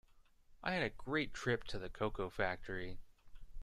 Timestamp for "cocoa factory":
1.87-2.97